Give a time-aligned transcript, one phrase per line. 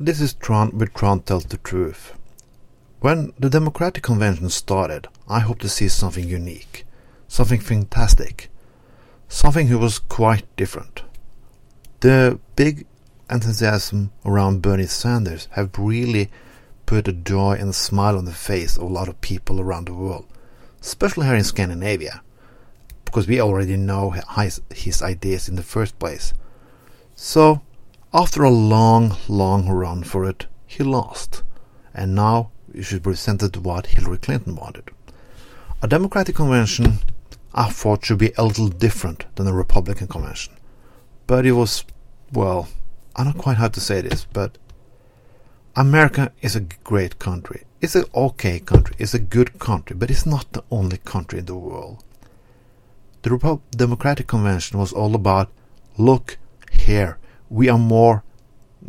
[0.00, 2.14] This is Trond with Trond Tells the Truth.
[3.00, 6.86] When the Democratic Convention started, I hoped to see something unique,
[7.28, 8.48] something fantastic,
[9.28, 11.02] something that was quite different.
[12.00, 12.86] The big
[13.30, 16.30] enthusiasm around Bernie Sanders have really
[16.86, 19.88] put a joy and a smile on the face of a lot of people around
[19.88, 20.26] the world,
[20.80, 22.22] especially here in Scandinavia,
[23.04, 26.32] because we already know his, his ideas in the first place.
[27.14, 27.60] So,
[28.14, 31.42] after a long, long run for it, he lost.
[31.94, 34.90] And now he should presented what Hillary Clinton wanted.
[35.82, 36.98] A Democratic convention,
[37.54, 40.54] I thought, should be a little different than a Republican convention.
[41.26, 41.84] But it was,
[42.32, 42.68] well,
[43.16, 44.58] I don't quite how to say this, but
[45.76, 47.64] America is a great country.
[47.80, 48.94] It's an okay country.
[48.98, 52.04] It's a good country, but it's not the only country in the world.
[53.22, 55.50] The Repo- Democratic Convention was all about
[55.96, 56.38] look
[56.70, 57.18] here,
[57.52, 58.24] we are more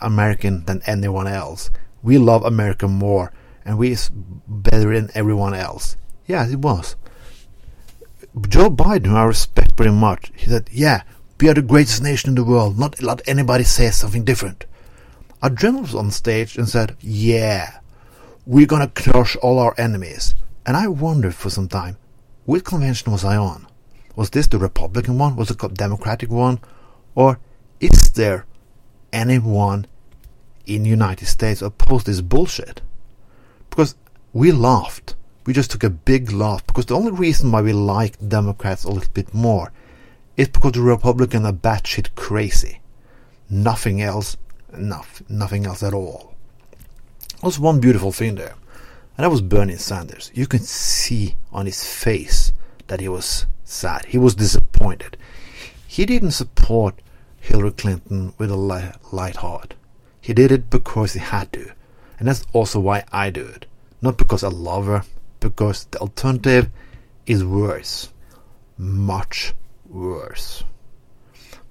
[0.00, 1.70] American than anyone else.
[2.04, 3.32] We love America more,
[3.64, 4.10] and we is
[4.46, 5.96] better than everyone else.
[6.26, 6.94] Yeah, it was.
[8.48, 11.02] Joe Biden, I respect very much, he said, "Yeah,
[11.40, 12.78] we are the greatest nation in the world.
[12.78, 14.66] Not let anybody say something different."
[15.42, 17.80] A general was on stage and said, "Yeah,
[18.46, 21.96] we're gonna crush all our enemies." And I wondered for some time,
[22.44, 23.66] which convention was I on?
[24.14, 25.34] Was this the Republican one?
[25.34, 26.60] Was it the Democratic one?
[27.16, 27.38] Or
[27.84, 28.46] is there
[29.12, 29.86] anyone
[30.66, 32.80] in United States opposed this bullshit?
[33.70, 33.94] Because
[34.32, 35.14] we laughed.
[35.46, 38.90] We just took a big laugh because the only reason why we like Democrats a
[38.90, 39.72] little bit more
[40.36, 42.80] is because the Republicans are batshit crazy.
[43.50, 44.36] Nothing else,
[44.72, 46.34] enough, nothing else at all.
[46.70, 48.54] There was one beautiful thing there,
[49.16, 50.30] and that was Bernie Sanders.
[50.34, 52.52] You can see on his face
[52.86, 54.06] that he was sad.
[54.06, 55.18] He was disappointed.
[55.86, 57.00] He didn't support
[57.44, 59.74] Hillary Clinton with a light heart.
[60.18, 61.72] He did it because he had to.
[62.18, 63.66] And that's also why I do it.
[64.00, 65.02] Not because I love her,
[65.40, 66.70] because the alternative
[67.26, 68.08] is worse.
[68.78, 69.52] Much
[69.86, 70.64] worse.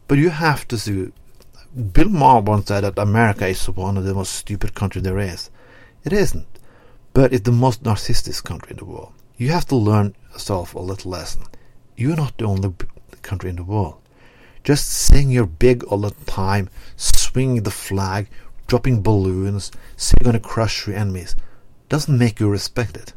[0.07, 1.11] But you have to see.
[1.91, 5.49] Bill Maher once said that America is one of the most stupid countries there is.
[6.03, 6.45] It isn't.
[7.13, 9.13] But it's the most narcissistic country in the world.
[9.37, 11.41] You have to learn yourself a little lesson.
[11.97, 12.75] You're not the only
[13.23, 14.02] country in the world.
[14.63, 18.27] Just saying you're big all the time, swinging the flag,
[18.67, 21.35] dropping balloons, saying you're going to crush your enemies,
[21.89, 23.13] doesn't make you respected.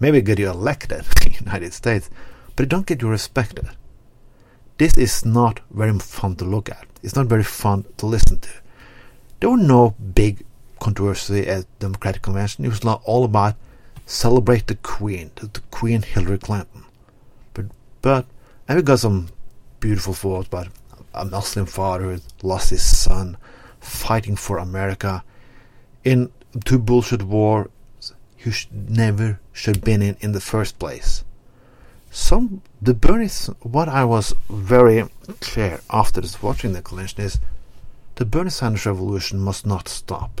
[0.00, 2.10] Maybe get you elected in the United States,
[2.56, 3.68] but it don't get you respected.
[4.78, 6.86] This is not very fun to look at.
[7.02, 8.50] It's not very fun to listen to.
[9.38, 10.44] There were no big
[10.80, 12.64] controversy at the Democratic Convention.
[12.64, 13.56] It was not all about
[14.06, 16.84] celebrate the Queen, the Queen Hillary Clinton.
[17.54, 17.66] But
[18.02, 18.26] but
[18.66, 19.28] and we got some
[19.78, 20.68] beautiful thoughts about
[21.14, 23.36] a Muslim father who lost his son
[23.80, 25.24] fighting for America
[26.04, 26.30] in
[26.64, 27.68] two bullshit wars
[28.36, 31.24] he never should have been in in the first place.
[32.10, 33.28] Some the Bernie
[33.60, 35.04] what I was very
[35.40, 37.38] clear after this watching the convention is
[38.16, 40.40] the Bernie Sanders revolution must not stop.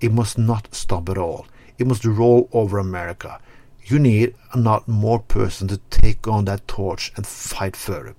[0.00, 1.46] It must not stop at all.
[1.78, 3.40] It must roll over America.
[3.84, 8.16] You need not more person to take on that torch and fight for it.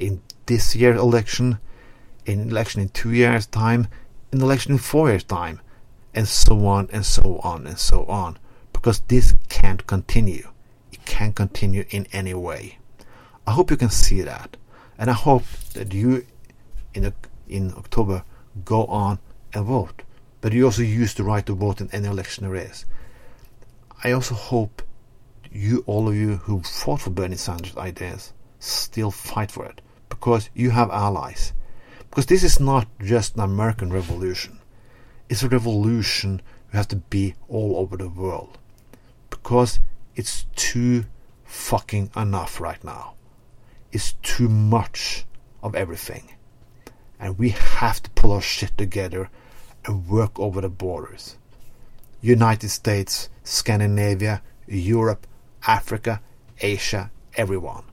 [0.00, 1.58] In this year's election,
[2.26, 3.86] in election in two years' time,
[4.32, 5.60] in election in four years' time,
[6.14, 8.38] and so on and so on and so on.
[8.72, 10.48] Because this can't continue.
[10.90, 12.78] It can't continue in any way.
[13.46, 14.56] I hope you can see that.
[14.98, 15.44] And I hope
[15.74, 16.26] that you
[16.94, 17.12] in
[17.46, 18.24] in October
[18.64, 19.18] go on
[19.52, 20.02] and vote.
[20.40, 22.86] But you also use the right to vote in any election there is.
[24.02, 24.82] I also hope
[25.52, 29.80] you all of you who fought for Bernie Sanders' ideas still fight for it
[30.20, 31.54] because you have allies.
[32.10, 34.58] Because this is not just an American revolution.
[35.30, 38.58] It's a revolution you have to be all over the world.
[39.30, 39.80] Because
[40.14, 41.06] it's too
[41.44, 43.14] fucking enough right now.
[43.92, 45.24] It's too much
[45.62, 46.34] of everything.
[47.18, 49.30] And we have to pull our shit together
[49.86, 51.38] and work over the borders.
[52.20, 55.26] United States, Scandinavia, Europe,
[55.66, 56.20] Africa,
[56.60, 57.84] Asia, everyone.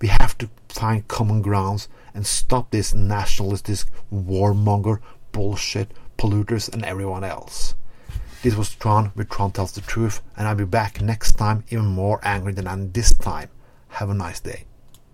[0.00, 5.00] We have to find common grounds and stop this nationalistic warmonger
[5.32, 7.74] bullshit polluters and everyone else.
[8.42, 11.86] This was Trond with Trond Tells the Truth, and I'll be back next time even
[11.86, 13.48] more angry than I am this time.
[13.88, 14.64] Have a nice day.